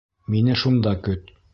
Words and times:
Мине 0.35 0.57
шунда 0.63 0.97
көт. 1.09 1.35